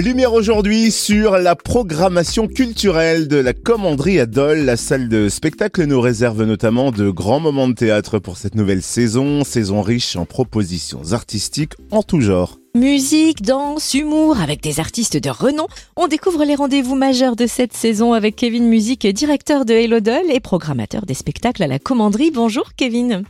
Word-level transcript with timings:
Lumière 0.00 0.34
aujourd'hui 0.34 0.90
sur 0.90 1.38
la 1.38 1.56
programmation 1.56 2.48
culturelle 2.48 3.28
de 3.28 3.38
la 3.38 3.54
commanderie 3.54 4.20
à 4.20 4.26
Dole. 4.26 4.58
La 4.58 4.76
salle 4.76 5.08
de 5.08 5.30
spectacle 5.30 5.84
nous 5.84 6.00
réserve 6.02 6.42
notamment 6.42 6.90
de 6.90 7.08
grands 7.08 7.40
moments 7.40 7.66
de 7.66 7.72
théâtre 7.72 8.18
pour 8.18 8.36
cette 8.36 8.56
nouvelle 8.56 8.82
saison, 8.82 9.42
saison 9.42 9.80
riche 9.80 10.14
en 10.16 10.26
propositions 10.26 11.12
artistiques 11.12 11.72
en 11.90 12.02
tout 12.02 12.20
genre. 12.20 12.58
Musique, 12.74 13.40
danse, 13.40 13.94
humour, 13.94 14.38
avec 14.38 14.62
des 14.62 14.80
artistes 14.80 15.16
de 15.16 15.30
renom. 15.30 15.66
On 15.96 16.08
découvre 16.08 16.44
les 16.44 16.56
rendez-vous 16.56 16.94
majeurs 16.94 17.34
de 17.34 17.46
cette 17.46 17.72
saison 17.72 18.12
avec 18.12 18.36
Kevin 18.36 18.68
Musique, 18.68 19.06
directeur 19.06 19.64
de 19.64 19.72
Hello 19.72 20.00
Doll 20.00 20.30
et 20.30 20.40
programmateur 20.40 21.06
des 21.06 21.14
spectacles 21.14 21.62
à 21.62 21.68
la 21.68 21.78
commanderie. 21.78 22.30
Bonjour 22.30 22.74
Kevin. 22.76 23.24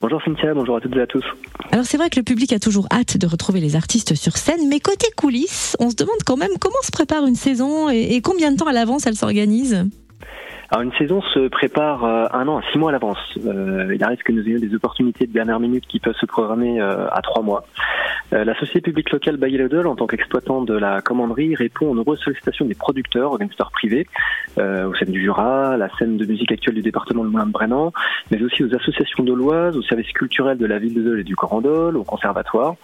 Bonjour 0.00 0.20
Cynthia, 0.22 0.54
bonjour 0.54 0.76
à 0.76 0.80
toutes 0.80 0.96
et 0.96 1.00
à 1.00 1.06
tous. 1.06 1.24
Alors 1.72 1.84
c'est 1.84 1.96
vrai 1.96 2.10
que 2.10 2.16
le 2.18 2.24
public 2.24 2.52
a 2.52 2.58
toujours 2.58 2.86
hâte 2.92 3.16
de 3.16 3.26
retrouver 3.26 3.60
les 3.60 3.76
artistes 3.76 4.14
sur 4.14 4.36
scène, 4.36 4.68
mais 4.68 4.80
côté 4.80 5.06
coulisses, 5.16 5.76
on 5.80 5.90
se 5.90 5.96
demande 5.96 6.18
quand 6.26 6.36
même 6.36 6.50
comment 6.60 6.80
se 6.82 6.90
prépare 6.90 7.26
une 7.26 7.36
saison 7.36 7.88
et, 7.88 8.20
combien 8.22 8.52
de 8.52 8.56
temps 8.56 8.66
à 8.66 8.72
l'avance 8.72 9.06
elle 9.06 9.14
s'organise? 9.14 9.86
Alors 10.70 10.82
une 10.82 10.92
saison 10.94 11.22
se 11.34 11.48
prépare 11.48 12.04
euh, 12.04 12.24
un 12.32 12.48
an 12.48 12.58
à 12.58 12.62
six 12.72 12.78
mois 12.78 12.90
à 12.90 12.92
l'avance. 12.92 13.18
Euh, 13.46 13.94
il 13.94 14.02
arrive 14.02 14.18
que 14.24 14.32
nous 14.32 14.42
ayons 14.48 14.58
des 14.58 14.74
opportunités 14.74 15.26
de 15.26 15.32
dernière 15.32 15.60
minute 15.60 15.84
qui 15.86 16.00
peuvent 16.00 16.16
se 16.20 16.26
programmer 16.26 16.80
euh, 16.80 17.06
à 17.10 17.20
trois 17.22 17.42
mois. 17.42 17.64
Euh, 18.32 18.44
la 18.44 18.54
société 18.58 18.80
publique 18.80 19.10
locale 19.10 19.36
Bayelodol, 19.36 19.86
en 19.86 19.96
tant 19.96 20.06
qu'exploitant 20.06 20.62
de 20.62 20.74
la 20.74 21.02
commanderie, 21.02 21.54
répond 21.54 21.90
aux 21.90 21.94
nombreuses 21.94 22.20
sollicitations 22.20 22.64
des 22.64 22.74
producteurs, 22.74 23.32
organisateurs 23.32 23.70
privés, 23.70 24.06
euh, 24.58 24.88
aux 24.88 24.94
scènes 24.94 25.10
du 25.10 25.20
Jura, 25.20 25.76
la 25.76 25.88
scène 25.98 26.16
de 26.16 26.24
musique 26.24 26.50
actuelle 26.50 26.74
du 26.74 26.82
département 26.82 27.24
de 27.24 27.28
Moulin-de-Brennan, 27.28 27.92
mais 28.30 28.42
aussi 28.42 28.64
aux 28.64 28.74
associations 28.74 29.24
doloises, 29.24 29.76
aux 29.76 29.82
services 29.82 30.12
culturels 30.12 30.58
de 30.58 30.66
la 30.66 30.78
ville 30.78 30.94
de 30.94 31.02
Dole 31.02 31.20
et 31.20 31.24
du 31.24 31.34
Grand 31.34 31.60
Dole, 31.60 31.96
au 31.96 32.04
conservatoire. 32.04 32.76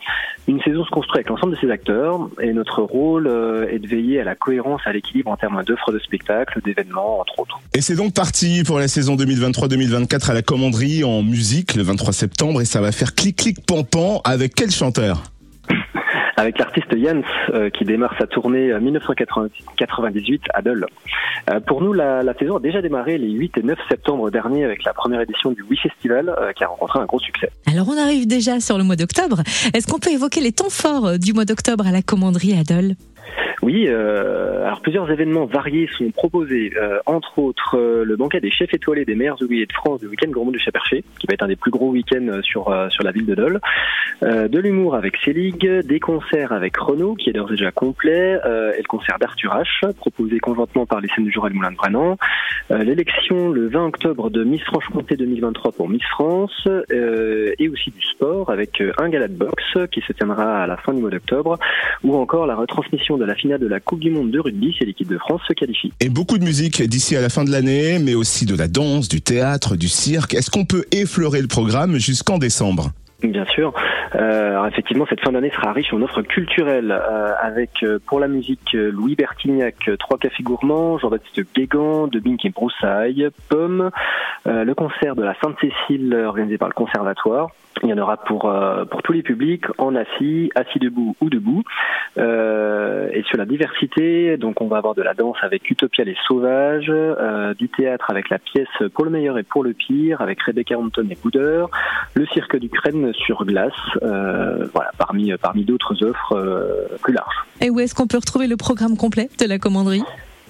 Une 0.46 0.60
saison 0.62 0.84
se 0.84 0.90
construit 0.90 1.18
avec 1.18 1.28
l'ensemble 1.28 1.54
de 1.54 1.58
ces 1.60 1.70
acteurs 1.70 2.28
et 2.40 2.52
notre 2.52 2.82
rôle 2.82 3.26
euh, 3.26 3.68
est 3.68 3.78
de 3.78 3.86
veiller 3.86 4.20
à 4.20 4.24
la 4.24 4.34
cohérence, 4.34 4.82
à 4.84 4.92
l'équilibre 4.92 5.30
en 5.30 5.36
termes 5.36 5.62
d'offres 5.64 5.92
de 5.92 5.98
spectacles, 5.98 6.60
d'événements, 6.62 7.20
entre 7.20 7.38
autres. 7.38 7.60
Et 7.74 7.80
c'est 7.80 7.96
donc 7.96 8.14
parti 8.14 8.62
pour 8.64 8.78
la 8.78 8.88
saison 8.88 9.16
2023-2024 9.16 10.30
à 10.30 10.34
la 10.34 10.42
commanderie 10.42 11.04
en 11.04 11.22
musique 11.22 11.74
le 11.74 11.82
23 11.82 12.12
septembre 12.12 12.60
et 12.60 12.64
ça 12.64 12.80
va 12.80 12.92
faire 12.92 13.14
clic-clic-pan-pan 13.14 14.20
avec 14.24 14.54
quel 14.54 14.70
chanteur? 14.70 15.22
Avec 16.40 16.58
l'artiste 16.58 16.96
Jans 16.96 17.22
euh, 17.52 17.70
qui 17.70 17.84
démarre 17.84 18.14
sa 18.18 18.26
tournée 18.26 18.72
1998 18.72 20.42
à 20.54 20.62
Dole. 20.62 20.86
Euh, 21.50 21.60
pour 21.60 21.82
nous, 21.82 21.92
la, 21.92 22.22
saison 22.38 22.56
a 22.56 22.60
déjà 22.60 22.80
démarré 22.80 23.18
les 23.18 23.30
8 23.30 23.58
et 23.58 23.62
9 23.62 23.78
septembre 23.88 24.30
dernier 24.30 24.64
avec 24.64 24.84
la 24.84 24.94
première 24.94 25.20
édition 25.20 25.52
du 25.52 25.62
Oui 25.68 25.76
Festival 25.76 26.28
euh, 26.28 26.52
qui 26.52 26.64
a 26.64 26.68
rencontré 26.68 26.98
un 26.98 27.04
gros 27.04 27.18
succès. 27.18 27.50
Alors 27.70 27.88
on 27.88 27.98
arrive 27.98 28.26
déjà 28.26 28.60
sur 28.60 28.78
le 28.78 28.84
mois 28.84 28.96
d'octobre. 28.96 29.42
Est-ce 29.74 29.86
qu'on 29.86 29.98
peut 29.98 30.12
évoquer 30.12 30.40
les 30.40 30.52
temps 30.52 30.70
forts 30.70 31.18
du 31.18 31.32
mois 31.32 31.44
d'octobre 31.44 31.86
à 31.86 31.92
la 31.92 32.02
commanderie 32.02 32.58
à 32.58 32.64
Dole? 32.64 32.94
Oui, 33.62 33.86
euh, 33.88 34.64
alors 34.64 34.80
plusieurs 34.80 35.10
événements 35.10 35.44
variés 35.44 35.86
sont 35.98 36.10
proposés, 36.10 36.72
euh, 36.80 36.98
entre 37.04 37.38
autres 37.38 37.76
euh, 37.76 38.04
le 38.04 38.16
banquet 38.16 38.40
des 38.40 38.50
chefs 38.50 38.72
étoilés 38.72 39.04
des 39.04 39.14
meilleurs 39.14 39.40
ouvriers 39.42 39.66
de 39.66 39.72
France 39.72 40.00
du 40.00 40.06
week-end 40.06 40.30
Grand 40.30 40.50
du 40.50 40.58
Chaperché, 40.58 41.04
qui 41.18 41.26
va 41.26 41.34
être 41.34 41.42
un 41.42 41.48
des 41.48 41.56
plus 41.56 41.70
gros 41.70 41.90
week-ends 41.90 42.40
sur 42.42 42.74
sur 42.90 43.04
la 43.04 43.12
ville 43.12 43.26
de 43.26 43.34
Dole, 43.34 43.60
de 44.22 44.58
l'humour 44.58 44.94
avec 44.94 45.16
Célig, 45.18 45.66
des 45.84 46.00
concerts 46.00 46.52
avec 46.52 46.76
Renault, 46.76 47.14
qui 47.14 47.28
est 47.28 47.32
d'ores 47.32 47.50
déjà 47.50 47.70
complet, 47.70 48.40
et 48.44 48.82
le 48.82 48.88
concert 48.88 49.18
d'Arthur 49.18 49.54
H, 49.54 49.92
proposé 49.94 50.38
conjointement 50.38 50.86
par 50.86 51.00
les 51.00 51.08
scènes 51.08 51.24
du 51.24 51.32
jour 51.32 51.46
et 51.46 51.50
le 51.50 51.56
Moulin 51.56 51.72
de 51.72 51.76
Brennan, 51.76 52.16
l'élection 52.70 53.50
le 53.50 53.68
20 53.68 53.86
octobre 53.86 54.30
de 54.30 54.44
Miss 54.44 54.62
Franche-Comté 54.62 55.16
2023 55.16 55.72
pour 55.72 55.88
Miss 55.88 56.04
France, 56.10 56.66
et 56.90 57.68
aussi 57.68 57.90
du 57.90 58.02
sport 58.02 58.50
avec 58.50 58.82
un 58.98 59.08
gala 59.08 59.28
de 59.28 59.34
boxe 59.34 59.78
qui 59.92 60.00
se 60.00 60.12
tiendra 60.12 60.62
à 60.62 60.66
la 60.66 60.76
fin 60.76 60.92
du 60.92 61.00
mois 61.00 61.10
d'octobre, 61.10 61.58
ou 62.02 62.16
encore 62.16 62.46
la 62.46 62.56
retransmission 62.56 63.16
de 63.18 63.24
la 63.24 63.34
finale 63.34 63.49
de 63.58 63.66
la 63.66 63.80
Coupe 63.80 64.00
du 64.00 64.10
Monde 64.10 64.30
de 64.30 64.38
rugby 64.38 64.74
si 64.76 64.84
l'équipe 64.84 65.08
de 65.08 65.18
France 65.18 65.40
se 65.46 65.52
qualifie. 65.52 65.92
Et 66.00 66.08
beaucoup 66.08 66.38
de 66.38 66.44
musique 66.44 66.82
d'ici 66.82 67.16
à 67.16 67.20
la 67.20 67.28
fin 67.28 67.44
de 67.44 67.50
l'année, 67.50 67.98
mais 67.98 68.14
aussi 68.14 68.46
de 68.46 68.56
la 68.56 68.68
danse, 68.68 69.08
du 69.08 69.20
théâtre, 69.20 69.76
du 69.76 69.88
cirque. 69.88 70.34
Est-ce 70.34 70.50
qu'on 70.50 70.64
peut 70.64 70.84
effleurer 70.92 71.40
le 71.40 71.48
programme 71.48 71.98
jusqu'en 71.98 72.38
décembre? 72.38 72.90
Bien 73.22 73.44
sûr. 73.54 73.72
Euh, 74.14 74.50
alors 74.50 74.66
effectivement, 74.66 75.06
cette 75.08 75.20
fin 75.20 75.32
d'année 75.32 75.50
sera 75.50 75.72
riche 75.72 75.92
en 75.92 76.02
offres 76.02 76.22
culturelles 76.22 76.90
euh, 76.90 77.32
avec 77.40 77.82
euh, 77.82 77.98
pour 78.04 78.20
la 78.20 78.28
musique 78.28 78.72
Louis 78.72 79.14
Bertignac, 79.14 79.90
Trois 79.98 80.18
Cafés 80.18 80.42
Gourmands, 80.42 80.98
Jean-Baptiste 80.98 81.42
Guégan, 81.54 82.08
De 82.08 82.18
Bink 82.18 82.44
et 82.44 82.50
Broussailles, 82.50 83.28
Pomme, 83.48 83.90
le 84.46 84.74
concert 84.74 85.14
de 85.14 85.22
la 85.22 85.34
Sainte-Cécile 85.40 86.14
organisé 86.14 86.58
par 86.58 86.68
le 86.68 86.74
Conservatoire. 86.74 87.50
Il 87.82 87.88
y 87.88 87.92
en 87.92 87.98
aura 87.98 88.16
pour 88.16 88.52
pour 88.90 89.02
tous 89.02 89.12
les 89.12 89.22
publics, 89.22 89.64
en 89.78 89.94
assis, 89.94 90.50
assis 90.54 90.78
debout 90.78 91.16
ou 91.20 91.30
debout. 91.30 91.62
et 92.16 93.22
sur 93.28 93.38
la 93.38 93.44
diversité, 93.46 94.36
donc 94.36 94.60
on 94.60 94.66
va 94.66 94.78
avoir 94.78 94.94
de 94.94 95.02
la 95.02 95.14
danse 95.14 95.36
avec 95.42 95.70
Utopia 95.70 96.04
les 96.04 96.16
Sauvages, 96.26 96.92
du 97.58 97.68
théâtre 97.68 98.10
avec 98.10 98.28
la 98.28 98.38
pièce 98.38 98.68
Pour 98.94 99.04
le 99.04 99.10
meilleur 99.10 99.38
et 99.38 99.44
pour 99.44 99.62
le 99.62 99.72
pire 99.72 100.20
avec 100.20 100.42
Rebecca 100.42 100.78
Hampton 100.78 101.06
et 101.10 101.16
Boudeur, 101.22 101.70
le 102.14 102.26
cirque 102.26 102.56
d'Ukraine 102.56 103.12
sur 103.14 103.44
glace, 103.44 103.72
euh, 103.99 103.99
voilà, 104.00 104.90
parmi, 104.98 105.32
parmi 105.40 105.64
d'autres 105.64 106.02
offres 106.04 106.36
euh, 106.36 106.96
plus 107.02 107.12
larges. 107.12 107.46
Et 107.60 107.70
où 107.70 107.80
est-ce 107.80 107.94
qu'on 107.94 108.06
peut 108.06 108.18
retrouver 108.18 108.46
le 108.46 108.56
programme 108.56 108.96
complet 108.96 109.28
de 109.38 109.46
la 109.46 109.58
commanderie? 109.58 110.02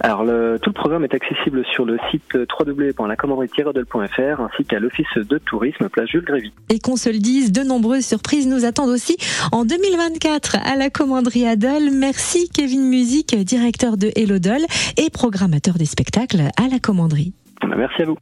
Alors 0.03 0.23
le, 0.23 0.57
tout 0.59 0.71
le 0.71 0.73
programme 0.73 1.03
est 1.03 1.13
accessible 1.13 1.63
sur 1.73 1.85
le 1.85 1.99
site 2.09 2.33
www.lacommanderie-redol.fr 2.33 4.41
ainsi 4.41 4.65
qu'à 4.65 4.79
l'office 4.79 5.05
de 5.15 5.37
tourisme 5.37 5.89
place 5.89 6.09
Jules 6.09 6.25
Grévy. 6.25 6.51
Et 6.69 6.79
qu'on 6.79 6.95
se 6.95 7.09
le 7.09 7.19
dise, 7.19 7.51
de 7.51 7.61
nombreuses 7.61 8.05
surprises 8.05 8.47
nous 8.47 8.65
attendent 8.65 8.89
aussi 8.89 9.15
en 9.51 9.63
2024 9.63 10.57
à 10.65 10.75
la 10.75 10.89
commanderie 10.89 11.45
Adol. 11.45 11.91
Merci 11.93 12.49
Kevin 12.49 12.89
Musique, 12.89 13.35
directeur 13.35 13.95
de 13.95 14.09
Hello 14.15 14.39
Doll 14.39 14.65
et 14.97 15.11
programmateur 15.11 15.75
des 15.75 15.85
spectacles 15.85 16.49
à 16.57 16.67
la 16.67 16.79
commanderie. 16.79 17.33
Merci 17.77 18.01
à 18.01 18.05
vous. 18.05 18.17